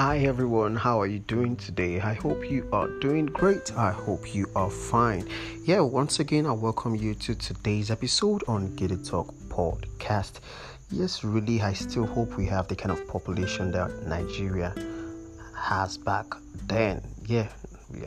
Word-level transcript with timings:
Hi 0.00 0.20
everyone, 0.20 0.76
how 0.76 0.98
are 0.98 1.06
you 1.06 1.18
doing 1.18 1.56
today? 1.56 2.00
I 2.00 2.14
hope 2.14 2.50
you 2.50 2.66
are 2.72 2.88
doing 3.00 3.26
great. 3.26 3.70
I 3.76 3.90
hope 3.90 4.34
you 4.34 4.46
are 4.56 4.70
fine. 4.70 5.28
Yeah, 5.66 5.80
once 5.80 6.20
again, 6.20 6.46
I 6.46 6.52
welcome 6.52 6.94
you 6.94 7.14
to 7.16 7.34
today's 7.34 7.90
episode 7.90 8.42
on 8.48 8.70
Gidi 8.78 9.06
Talk 9.06 9.34
podcast. 9.50 10.40
Yes, 10.90 11.22
really, 11.22 11.60
I 11.60 11.74
still 11.74 12.06
hope 12.06 12.38
we 12.38 12.46
have 12.46 12.66
the 12.66 12.76
kind 12.76 12.90
of 12.92 13.06
population 13.08 13.72
that 13.72 13.90
Nigeria 14.06 14.74
has 15.54 15.98
back 15.98 16.24
then. 16.66 17.02
Yeah, 17.26 17.48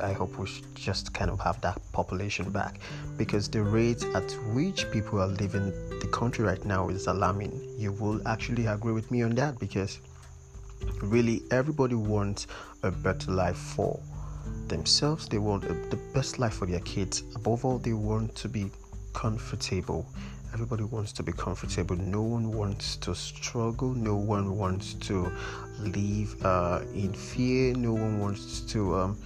I 0.02 0.14
hope 0.14 0.40
we 0.40 0.50
just 0.74 1.14
kind 1.14 1.30
of 1.30 1.40
have 1.42 1.62
that 1.62 1.80
population 1.92 2.50
back 2.50 2.80
because 3.18 3.48
the 3.48 3.62
rate 3.62 4.04
at 4.16 4.32
which 4.56 4.90
people 4.90 5.22
are 5.22 5.28
leaving 5.28 5.70
the 6.00 6.10
country 6.12 6.44
right 6.44 6.66
now 6.66 6.90
is 6.90 7.06
alarming. 7.06 7.54
You 7.78 7.92
will 7.92 8.28
actually 8.28 8.66
agree 8.66 8.94
with 8.94 9.12
me 9.12 9.22
on 9.22 9.36
that 9.36 9.60
because 9.60 10.00
really 11.02 11.44
everybody 11.52 11.96
wants 11.96 12.48
a 12.84 12.92
better 12.92 13.32
life 13.32 13.58
for 13.58 14.00
themselves. 14.68 15.28
They 15.28 15.38
want 15.38 15.64
the 15.64 15.98
best 16.14 16.40
life 16.40 16.56
for 16.56 16.66
their 16.66 16.80
kids. 16.82 17.24
Above 17.36 17.66
all 17.66 17.80
they 17.80 17.94
want 17.94 18.36
to 18.36 18.50
be 18.50 18.70
comfortable. 19.14 20.06
Everybody 20.54 20.84
wants 20.84 21.12
to 21.14 21.24
be 21.24 21.32
comfortable. 21.32 21.96
No 21.96 22.22
one 22.22 22.52
wants 22.52 22.98
to 22.98 23.16
struggle. 23.16 23.94
No 23.94 24.16
one 24.16 24.58
wants 24.58 24.94
to 24.96 25.32
live 25.80 26.46
uh, 26.46 26.82
in 26.94 27.14
fear. 27.14 27.74
No 27.74 27.94
one 27.94 28.20
wants 28.20 28.62
to 28.74 28.96
um, 28.96 29.18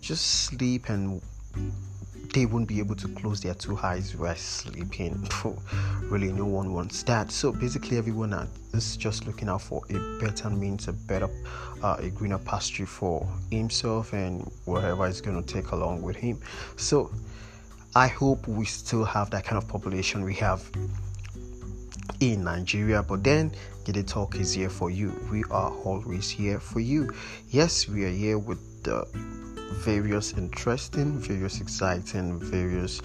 just 0.00 0.46
sleep 0.46 0.88
and 0.88 1.22
they 2.32 2.46
won't 2.46 2.66
be 2.66 2.78
able 2.78 2.94
to 2.96 3.08
close 3.08 3.40
their 3.40 3.54
two 3.54 3.78
eyes 3.82 4.16
while 4.16 4.34
sleeping. 4.36 5.28
really, 6.02 6.32
no 6.32 6.46
one 6.46 6.72
wants 6.72 7.02
that. 7.04 7.30
So 7.30 7.52
basically, 7.52 7.98
everyone 7.98 8.32
is 8.72 8.96
just 8.96 9.26
looking 9.26 9.48
out 9.48 9.62
for 9.62 9.82
a 9.90 10.20
better 10.20 10.48
means, 10.50 10.88
a 10.88 10.92
better, 10.92 11.28
uh, 11.82 11.96
a 11.98 12.10
greener 12.10 12.38
pasture 12.38 12.86
for 12.86 13.28
himself 13.50 14.12
and 14.12 14.50
whatever 14.64 15.06
is 15.06 15.20
going 15.20 15.42
to 15.42 15.54
take 15.54 15.72
along 15.72 16.02
with 16.02 16.16
him. 16.16 16.40
So 16.76 17.10
I 17.94 18.08
hope 18.08 18.48
we 18.48 18.64
still 18.64 19.04
have 19.04 19.30
that 19.30 19.44
kind 19.44 19.62
of 19.62 19.68
population 19.68 20.22
we 20.24 20.34
have 20.34 20.62
in 22.20 22.44
Nigeria. 22.44 23.02
But 23.02 23.24
then, 23.24 23.52
It 23.86 24.06
Talk 24.06 24.36
is 24.36 24.52
here 24.52 24.70
for 24.70 24.90
you. 24.90 25.12
We 25.30 25.42
are 25.50 25.70
always 25.84 26.30
here 26.30 26.60
for 26.60 26.80
you. 26.80 27.10
Yes, 27.50 27.88
we 27.88 28.04
are 28.04 28.10
here 28.10 28.38
with 28.38 28.60
the 28.84 29.06
various 29.72 30.32
interesting, 30.34 31.18
various 31.18 31.60
exciting, 31.60 32.38
various 32.38 33.02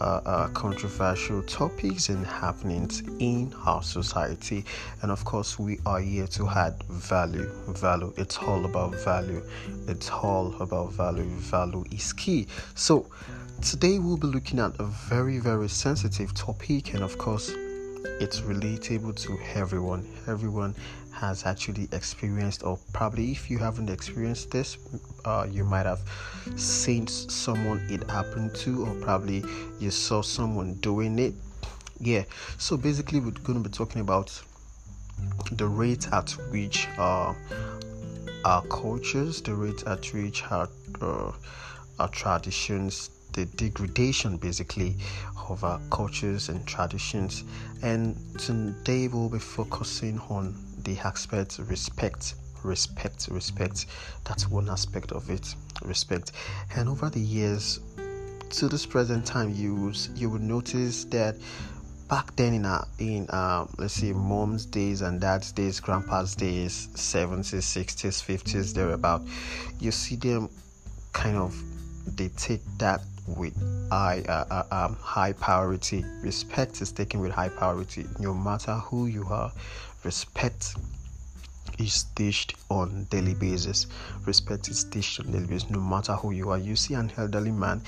uh, 0.00 0.20
uh, 0.26 0.48
controversial 0.48 1.42
topics 1.44 2.10
and 2.10 2.26
happenings 2.26 3.02
in 3.18 3.54
our 3.64 3.82
society. 3.82 4.64
And 5.02 5.10
of 5.10 5.24
course, 5.24 5.58
we 5.58 5.78
are 5.86 6.00
here 6.00 6.26
to 6.26 6.48
add 6.48 6.82
value. 6.84 7.48
Value, 7.68 8.12
it's 8.16 8.36
all 8.38 8.64
about 8.64 8.94
value. 8.96 9.42
It's 9.88 10.10
all 10.10 10.54
about 10.60 10.92
value. 10.92 11.24
Value 11.24 11.84
is 11.90 12.12
key. 12.12 12.46
So, 12.74 13.06
today 13.62 13.98
we'll 13.98 14.18
be 14.18 14.26
looking 14.26 14.58
at 14.58 14.78
a 14.78 14.84
very, 14.84 15.38
very 15.38 15.68
sensitive 15.68 16.34
topic, 16.34 16.92
and 16.92 17.02
of 17.02 17.16
course, 17.16 17.50
it's 18.20 18.40
relatable 18.42 19.16
to 19.22 19.38
everyone. 19.54 20.06
Everyone 20.28 20.74
has 21.16 21.46
actually 21.46 21.88
experienced, 21.92 22.62
or 22.62 22.78
probably 22.92 23.30
if 23.32 23.50
you 23.50 23.58
haven't 23.58 23.88
experienced 23.90 24.50
this, 24.50 24.76
uh, 25.24 25.46
you 25.50 25.64
might 25.64 25.86
have 25.86 26.00
seen 26.56 27.06
someone 27.06 27.84
it 27.88 28.08
happened 28.10 28.54
to, 28.54 28.86
or 28.86 28.94
probably 29.00 29.42
you 29.80 29.90
saw 29.90 30.22
someone 30.22 30.74
doing 30.74 31.18
it. 31.18 31.34
Yeah, 31.98 32.24
so 32.58 32.76
basically, 32.76 33.20
we're 33.20 33.30
going 33.30 33.62
to 33.62 33.68
be 33.68 33.74
talking 33.74 34.02
about 34.02 34.38
the 35.52 35.66
rate 35.66 36.06
at 36.12 36.30
which 36.50 36.86
uh, 36.98 37.32
our 38.44 38.62
cultures, 38.66 39.40
the 39.40 39.54
rate 39.54 39.82
at 39.86 40.04
which 40.12 40.44
our, 40.50 40.68
uh, 41.00 41.32
our 41.98 42.08
traditions, 42.08 43.10
the 43.32 43.46
degradation 43.46 44.36
basically 44.36 44.96
of 45.48 45.64
our 45.64 45.80
cultures 45.90 46.48
and 46.48 46.66
traditions. 46.66 47.44
And 47.82 48.16
today 48.38 49.08
we'll 49.08 49.28
be 49.28 49.38
focusing 49.38 50.18
on 50.28 50.54
the 50.86 50.96
aspect 51.00 51.58
respect 51.58 52.34
respect 52.62 53.28
respect. 53.30 53.86
That's 54.24 54.48
one 54.48 54.68
aspect 54.70 55.12
of 55.12 55.28
it 55.30 55.54
respect. 55.84 56.32
And 56.74 56.88
over 56.88 57.10
the 57.10 57.20
years 57.20 57.80
to 58.50 58.68
this 58.68 58.86
present 58.86 59.26
time 59.26 59.52
you 59.52 59.92
you 60.14 60.30
will 60.30 60.38
notice 60.38 61.04
that 61.06 61.34
back 62.08 62.34
then 62.36 62.54
in 62.54 62.64
our 62.64 62.86
in 63.00 63.26
um, 63.30 63.68
let's 63.78 63.94
say 63.94 64.12
mom's 64.12 64.64
days 64.64 65.02
and 65.02 65.20
dad's 65.20 65.50
days 65.50 65.80
grandpa's 65.80 66.36
days 66.36 66.86
70s 66.94 67.42
60s 67.42 68.22
50s 68.22 68.72
they're 68.72 68.92
about 68.92 69.22
you 69.80 69.90
see 69.90 70.14
them 70.14 70.48
kind 71.12 71.36
of 71.36 71.60
they 72.16 72.28
take 72.28 72.62
that 72.78 73.00
with 73.26 73.54
high 73.90 74.22
uh, 74.28 74.44
uh, 74.50 74.86
um, 74.86 74.96
high 75.00 75.32
priority. 75.32 76.04
Respect 76.22 76.80
is 76.80 76.92
taken 76.92 77.20
with 77.20 77.32
high 77.32 77.48
priority. 77.48 78.06
No 78.18 78.34
matter 78.34 78.74
who 78.74 79.06
you 79.06 79.26
are 79.28 79.50
respect 80.06 80.76
is 81.78 82.04
dished 82.14 82.54
on 82.70 83.04
daily 83.10 83.34
basis. 83.34 83.86
Respect 84.24 84.68
is 84.68 84.84
dished 84.84 85.18
on 85.20 85.32
daily 85.32 85.46
basis 85.46 85.68
no 85.68 85.80
matter 85.80 86.14
who 86.14 86.30
you 86.30 86.50
are. 86.50 86.58
You 86.58 86.76
see 86.76 86.94
an 86.94 87.10
elderly 87.18 87.50
man 87.50 87.82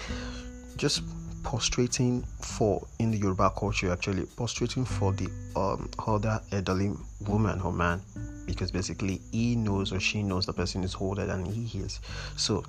just 0.76 1.02
prostrating 1.44 2.22
for 2.40 2.84
in 2.98 3.12
the 3.12 3.18
Yoruba 3.18 3.50
culture 3.56 3.92
actually 3.92 4.26
prostrating 4.36 4.84
for 4.84 5.12
the 5.12 5.28
um, 5.54 5.88
other 6.06 6.40
elderly 6.50 6.90
woman 7.28 7.60
or 7.60 7.72
man 7.72 8.02
because 8.46 8.72
basically 8.72 9.20
he 9.30 9.54
knows 9.54 9.92
or 9.92 10.00
she 10.00 10.22
knows 10.22 10.44
the 10.44 10.52
person 10.52 10.82
is 10.82 10.96
older 11.00 11.24
than 11.24 11.44
he 11.44 11.78
is. 11.78 12.00
So 12.36 12.64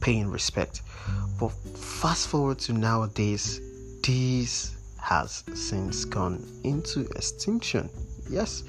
paying 0.00 0.28
respect. 0.28 0.82
But 1.38 1.50
fast 1.78 2.26
forward 2.28 2.58
to 2.60 2.72
nowadays 2.72 3.60
this 4.02 4.74
has 5.00 5.44
since 5.54 6.04
gone 6.04 6.44
into 6.64 7.00
extinction 7.14 7.88
yes. 8.28 8.64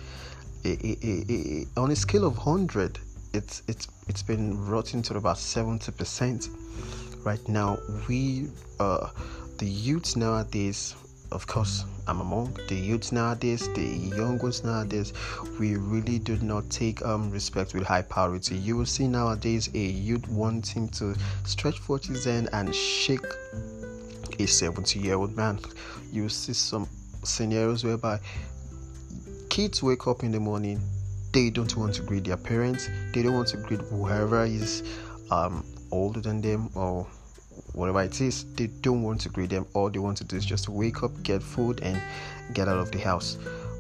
On 1.77 1.91
a 1.91 1.95
scale 1.95 2.25
of 2.25 2.37
100 2.37 2.99
it's 3.33 3.61
it's 3.67 3.87
it's 4.07 4.23
been 4.23 4.65
rotting 4.65 5.01
to 5.01 5.17
about 5.17 5.35
70% 5.35 7.25
right 7.25 7.49
now 7.49 7.77
we 8.07 8.47
uh 8.79 9.09
the 9.57 9.65
youths 9.65 10.15
nowadays 10.15 10.95
of 11.33 11.45
course 11.45 11.83
i'm 12.07 12.21
among 12.21 12.57
the 12.69 12.75
youths 12.75 13.11
nowadays 13.11 13.67
the 13.73 13.83
young 14.15 14.37
ones 14.39 14.63
nowadays 14.63 15.11
we 15.59 15.75
really 15.75 16.19
do 16.19 16.37
not 16.37 16.69
take 16.69 17.03
um 17.05 17.29
respect 17.31 17.73
with 17.73 17.83
high 17.83 18.01
priority. 18.01 18.55
You 18.55 18.77
will 18.77 18.85
see 18.85 19.07
nowadays 19.07 19.69
a 19.73 19.79
youth 19.79 20.27
wanting 20.27 20.89
to 20.89 21.15
stretch 21.45 21.79
forth 21.79 22.05
his 22.05 22.25
hand 22.25 22.49
and 22.53 22.73
shake 22.73 23.25
a 24.39 24.45
70 24.45 24.99
year 24.99 25.15
old 25.15 25.35
man. 25.35 25.59
You 26.11 26.23
will 26.23 26.29
see 26.29 26.53
some 26.53 26.87
scenarios 27.23 27.83
whereby 27.83 28.19
kids 29.55 29.81
wake 29.81 30.05
up 30.05 30.21
in 30.21 30.33
the 30.33 30.39
morning, 30.39 30.81
they 31.31 31.49
don't 31.49 31.77
want 31.77 31.93
to 31.95 32.01
greet 32.01 32.25
their 32.25 32.35
parents, 32.35 32.89
they 33.13 33.23
don't 33.23 33.35
want 33.35 33.47
to 33.47 33.55
greet 33.55 33.79
whoever 33.83 34.43
is 34.43 34.83
um, 35.31 35.63
older 35.93 36.19
than 36.19 36.41
them 36.41 36.69
or 36.75 37.07
whatever 37.71 38.01
it 38.01 38.19
is, 38.19 38.43
they 38.55 38.67
don't 38.67 39.01
want 39.01 39.21
to 39.21 39.29
greet 39.29 39.51
them. 39.51 39.65
All 39.73 39.89
they 39.89 39.97
want 39.97 40.17
to 40.17 40.25
do 40.25 40.35
is 40.35 40.45
just 40.45 40.67
wake 40.67 41.03
up, 41.03 41.11
get 41.23 41.41
food, 41.41 41.79
and 41.83 42.01
get 42.53 42.67
out 42.67 42.79
of 42.79 42.91
the 42.91 42.99
house. 42.99 43.37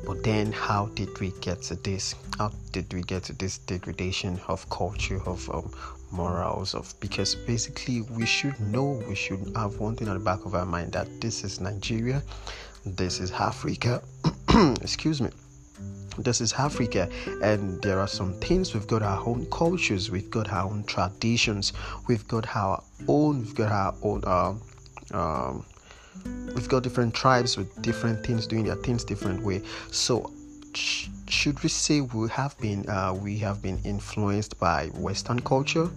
But 0.07 0.23
then, 0.23 0.53
how 0.53 0.85
did 0.95 1.19
we 1.19 1.31
get 1.41 1.63
to 1.63 1.75
this? 1.75 2.15
How 2.37 2.53
did 2.71 2.93
we 2.93 3.01
get 3.01 3.23
to 3.25 3.33
this 3.33 3.57
degradation 3.57 4.39
of 4.47 4.69
culture, 4.69 5.19
of 5.25 5.49
um, 5.49 5.73
morals, 6.09 6.73
of 6.73 6.93
because 7.01 7.35
basically 7.35 8.03
we 8.03 8.25
should 8.25 8.57
know, 8.61 9.03
we 9.09 9.15
should 9.15 9.51
have 9.57 9.77
one 9.81 9.97
thing 9.97 10.07
at 10.07 10.13
the 10.13 10.21
back 10.21 10.45
of 10.45 10.55
our 10.55 10.65
mind 10.65 10.93
that 10.93 11.19
this 11.19 11.43
is 11.43 11.59
Nigeria, 11.59 12.23
this 12.85 13.19
is 13.19 13.31
Africa. 13.31 14.01
Excuse 14.81 15.21
me 15.21 15.31
this 16.17 16.41
is 16.41 16.53
Africa, 16.53 17.09
and 17.41 17.81
there 17.81 17.99
are 17.99 18.07
some 18.07 18.33
things 18.33 18.73
we've 18.73 18.87
got 18.87 19.01
our 19.01 19.25
own 19.27 19.45
cultures, 19.51 20.09
we've 20.09 20.29
got 20.29 20.51
our 20.51 20.69
own 20.69 20.83
traditions, 20.85 21.73
we've 22.07 22.27
got 22.27 22.55
our 22.55 22.81
own, 23.07 23.39
we've 23.39 23.55
got 23.55 23.71
our 23.71 23.95
own. 24.01 24.23
Um, 24.25 24.61
um, 25.11 25.65
we've 26.53 26.69
got 26.69 26.83
different 26.83 27.13
tribes 27.13 27.57
with 27.57 27.81
different 27.81 28.25
things 28.25 28.47
doing 28.47 28.65
their 28.65 28.75
things 28.75 29.03
different 29.03 29.43
way. 29.43 29.61
So, 29.91 30.31
sh- 30.73 31.07
should 31.27 31.61
we 31.61 31.69
say 31.69 32.01
we 32.01 32.29
have 32.29 32.57
been 32.59 32.87
uh, 32.89 33.13
we 33.13 33.37
have 33.39 33.61
been 33.61 33.79
influenced 33.83 34.59
by 34.59 34.87
Western 34.95 35.39
culture? 35.39 35.89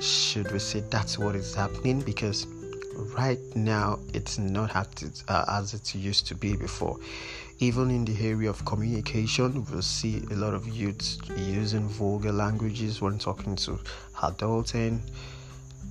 Should 0.00 0.50
we 0.52 0.58
say 0.58 0.80
that's 0.90 1.18
what 1.18 1.34
is 1.34 1.54
happening? 1.54 2.00
Because 2.00 2.46
right 3.16 3.40
now 3.54 3.98
it's 4.14 4.38
not 4.38 5.02
it, 5.02 5.22
uh, 5.28 5.44
as 5.48 5.74
it 5.74 5.94
used 5.94 6.26
to 6.26 6.34
be 6.34 6.56
before 6.56 6.98
even 7.60 7.90
in 7.90 8.06
the 8.06 8.26
area 8.26 8.48
of 8.48 8.64
communication, 8.64 9.66
we'll 9.70 9.82
see 9.82 10.22
a 10.30 10.34
lot 10.34 10.54
of 10.54 10.66
youths 10.66 11.18
using 11.36 11.86
vulgar 11.88 12.32
languages 12.32 13.02
when 13.02 13.18
talking 13.18 13.54
to 13.54 13.78
adults, 14.22 14.72
and 14.72 15.02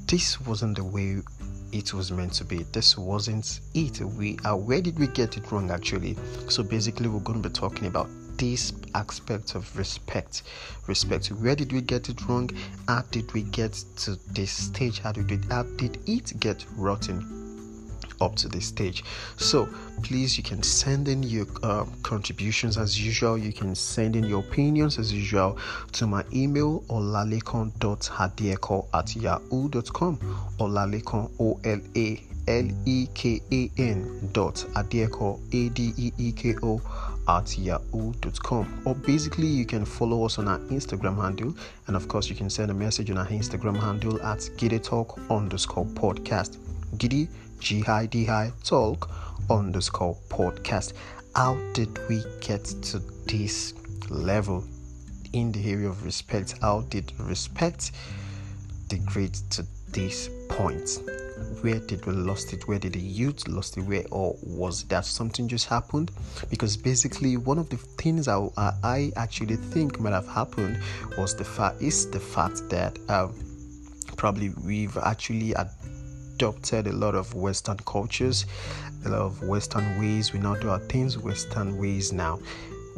this 0.07 0.41
wasn't 0.41 0.75
the 0.75 0.83
way 0.83 1.17
it 1.71 1.93
was 1.93 2.11
meant 2.11 2.33
to 2.33 2.43
be. 2.43 2.63
This 2.71 2.97
wasn't 2.97 3.59
it. 3.75 4.01
We 4.01 4.39
uh, 4.45 4.55
where 4.55 4.81
did 4.81 4.97
we 4.97 5.07
get 5.07 5.37
it 5.37 5.51
wrong 5.51 5.69
actually? 5.69 6.17
So 6.47 6.63
basically, 6.63 7.07
we're 7.07 7.19
going 7.19 7.41
to 7.43 7.49
be 7.49 7.53
talking 7.53 7.85
about 7.85 8.09
this 8.39 8.73
aspect 8.95 9.53
of 9.53 9.77
respect. 9.77 10.43
Respect. 10.87 11.27
Where 11.27 11.55
did 11.55 11.71
we 11.71 11.81
get 11.81 12.09
it 12.09 12.27
wrong? 12.27 12.49
How 12.87 13.03
did 13.11 13.31
we 13.33 13.43
get 13.43 13.73
to 13.97 14.17
this 14.31 14.51
stage? 14.51 14.99
How 14.99 15.11
did 15.11 15.31
it, 15.31 15.45
how 15.49 15.63
did 15.63 15.99
it 16.07 16.39
get 16.39 16.65
rotten? 16.75 17.39
up 18.21 18.35
to 18.35 18.47
this 18.49 18.65
stage. 18.65 19.03
So 19.37 19.69
please, 20.03 20.37
you 20.37 20.43
can 20.43 20.61
send 20.61 21.07
in 21.07 21.23
your 21.23 21.45
uh, 21.63 21.85
contributions 22.03 22.77
as 22.77 22.99
usual. 23.01 23.37
You 23.37 23.53
can 23.53 23.75
send 23.75 24.15
in 24.17 24.25
your 24.25 24.41
opinions 24.41 24.99
as 24.99 25.13
usual 25.13 25.57
to 25.93 26.07
my 26.07 26.25
email 26.33 26.83
or 26.89 26.99
olalekan.adeeko 27.01 28.87
at 28.93 29.15
yahoo.com 29.15 30.17
olalekan 30.59 31.31
o 31.39 31.59
l 31.63 31.81
a 31.95 32.21
l 32.47 32.67
e 32.85 33.07
k 33.13 33.41
a 33.51 33.71
n 33.77 34.29
dot 34.33 34.65
adeeko 34.73 35.39
a 35.53 35.69
d 35.69 35.93
e 35.95 36.11
e 36.17 36.31
k 36.31 36.55
o 36.63 36.81
at 37.37 37.57
yahoo.com 37.57 38.81
or 38.85 38.95
basically 38.95 39.47
you 39.47 39.65
can 39.65 39.85
follow 39.85 40.25
us 40.25 40.37
on 40.39 40.47
our 40.47 40.59
instagram 40.77 41.21
handle 41.21 41.53
and 41.87 41.95
of 41.95 42.07
course 42.07 42.29
you 42.29 42.35
can 42.35 42.49
send 42.49 42.71
a 42.71 42.73
message 42.73 43.09
on 43.11 43.17
our 43.17 43.27
instagram 43.27 43.79
handle 43.79 44.21
at 44.21 44.39
Gidi 44.57 44.81
talk 44.81 45.19
underscore 45.29 45.85
podcast 45.85 46.57
Gidi 46.97 47.27
G-I-D-I 47.59 48.51
talk 48.63 49.09
underscore 49.49 50.17
podcast. 50.29 50.93
How 51.35 51.55
did 51.73 51.99
we 52.07 52.23
get 52.41 52.63
to 52.63 52.99
this 53.25 53.73
level 54.09 54.63
in 55.33 55.51
the 55.51 55.69
area 55.69 55.89
of 55.89 56.03
respect? 56.05 56.55
How 56.61 56.81
did 56.89 57.11
respect 57.19 57.91
degrade 58.87 59.33
to 59.51 59.65
this 59.91 60.29
point? 60.47 60.99
Where 61.61 61.79
did 61.79 62.05
we 62.05 62.13
lost 62.13 62.53
it? 62.53 62.67
Where 62.67 62.79
did 62.79 62.93
the 62.93 62.99
youth 62.99 63.47
lost 63.47 63.77
it? 63.77 63.81
Where 63.81 64.03
or 64.11 64.35
was 64.43 64.83
that 64.85 65.05
something 65.05 65.47
just 65.47 65.67
happened? 65.67 66.11
Because 66.49 66.77
basically, 66.77 67.37
one 67.37 67.57
of 67.57 67.69
the 67.69 67.77
things 67.77 68.27
I, 68.27 68.47
I 68.57 69.11
actually 69.15 69.55
think 69.55 69.99
might 69.99 70.13
have 70.13 70.27
happened 70.27 70.81
was 71.17 71.35
the 71.35 71.43
fact 71.43 71.81
is 71.81 72.09
the 72.09 72.19
fact 72.19 72.69
that 72.69 72.97
um, 73.09 73.33
probably 74.15 74.49
we've 74.65 74.97
actually 74.97 75.53
adopted 75.53 76.87
a 76.87 76.93
lot 76.93 77.15
of 77.15 77.33
Western 77.33 77.77
cultures, 77.85 78.45
a 79.05 79.09
lot 79.09 79.21
of 79.21 79.43
Western 79.43 79.99
ways. 79.99 80.33
We 80.33 80.39
now 80.39 80.55
do 80.55 80.69
our 80.69 80.79
things 80.79 81.17
Western 81.17 81.77
ways 81.77 82.13
now, 82.13 82.39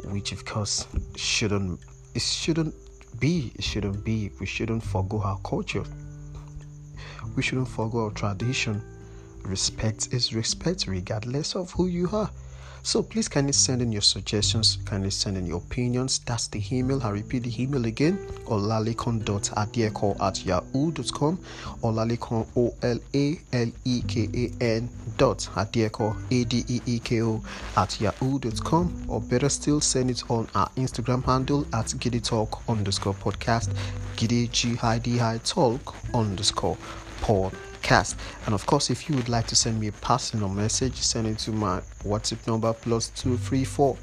which 0.04 0.32
of 0.32 0.44
course 0.44 0.86
shouldn't 1.16 1.80
it 2.14 2.22
shouldn't 2.22 2.74
be. 3.18 3.52
It 3.54 3.64
shouldn't 3.64 4.04
be. 4.04 4.30
We 4.38 4.46
shouldn't 4.46 4.82
forego 4.82 5.20
our 5.22 5.38
culture. 5.38 5.84
We 7.36 7.42
shouldn't 7.42 7.68
forego 7.68 8.04
our 8.04 8.10
tradition. 8.10 8.82
Respect 9.44 10.08
is 10.12 10.34
respect, 10.34 10.86
regardless 10.86 11.56
of 11.56 11.72
who 11.72 11.86
you 11.86 12.08
are. 12.12 12.30
So 12.84 13.00
please 13.00 13.28
kindly 13.28 13.52
send 13.52 13.80
in 13.80 13.92
your 13.92 14.02
suggestions, 14.02 14.78
kindly 14.84 15.10
send 15.10 15.36
in 15.36 15.46
your 15.46 15.58
opinions. 15.58 16.18
That's 16.18 16.48
the 16.48 16.60
email. 16.72 17.00
I 17.04 17.10
repeat 17.10 17.44
the 17.44 17.62
email 17.62 17.84
again 17.84 18.18
olalekan.adeeko 18.46 20.20
at 20.20 20.44
yahoo.com 20.44 21.38
olalekan 21.82 22.46
O 22.56 22.74
L 22.82 22.98
A 23.14 23.38
L 23.52 23.70
E 23.84 24.02
K 24.02 24.28
A 24.34 24.64
N 24.64 24.88
dot 25.16 25.48
adeeko 25.54 26.16
A 26.32 26.44
D 26.44 26.64
E 26.68 26.80
E 26.86 26.98
K 26.98 27.22
O 27.22 27.40
at 27.76 28.00
yahoo.com 28.00 29.04
or 29.08 29.20
better 29.20 29.48
still 29.48 29.80
send 29.80 30.10
it 30.10 30.28
on 30.28 30.48
our 30.56 30.68
Instagram 30.70 31.24
handle 31.24 31.64
at 31.72 31.86
Gidi 31.86 32.20
talk 32.20 32.68
underscore 32.68 33.14
podcast 33.14 33.70
Gidi 34.16 34.50
G 34.50 34.76
I 34.82 34.98
D 34.98 35.20
I 35.20 35.38
talk 35.44 35.94
underscore 36.14 36.76
podcast. 37.22 38.16
And 38.46 38.54
of 38.54 38.66
course, 38.66 38.90
if 38.90 39.08
you 39.08 39.16
would 39.16 39.28
like 39.28 39.46
to 39.46 39.56
send 39.56 39.80
me 39.80 39.86
a 39.86 39.92
personal 39.92 40.48
message, 40.48 40.96
send 40.96 41.26
it 41.26 41.38
to 41.40 41.52
my 41.52 41.80
WhatsApp 42.04 42.46
number 42.46 42.72
plus 42.72 43.08
234 43.10 43.96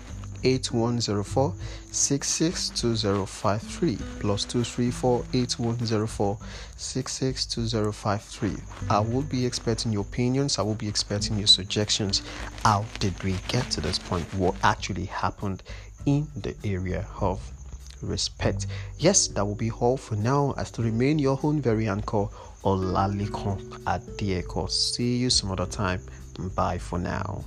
8104 0.43 1.53
662053 1.91 3.97
plus 4.19 4.45
234 4.45 5.25
8104 5.33 6.37
662053. 6.77 8.55
I 8.89 8.99
will 8.99 9.23
be 9.23 9.45
expecting 9.45 9.91
your 9.91 10.03
opinions, 10.03 10.57
I 10.57 10.61
will 10.61 10.75
be 10.75 10.87
expecting 10.87 11.37
your 11.37 11.47
suggestions. 11.47 12.21
How 12.63 12.85
did 12.99 13.21
we 13.23 13.35
get 13.47 13.69
to 13.71 13.81
this 13.81 13.99
point? 13.99 14.33
What 14.35 14.55
actually 14.63 15.05
happened 15.05 15.63
in 16.05 16.27
the 16.35 16.55
area 16.63 17.05
of 17.19 17.41
respect? 18.01 18.67
Yes, 18.97 19.27
that 19.29 19.45
will 19.45 19.55
be 19.55 19.71
all 19.71 19.97
for 19.97 20.15
now. 20.15 20.53
As 20.57 20.71
to 20.71 20.81
remain 20.81 21.19
your 21.19 21.39
own 21.43 21.61
very 21.61 21.87
anchor 21.87 22.27
Olalekan 22.63 23.57
Adeeko. 23.85 24.69
See 24.69 25.17
you 25.17 25.29
some 25.29 25.51
other 25.51 25.65
time. 25.65 26.01
Bye 26.55 26.77
for 26.77 26.99
now. 26.99 27.43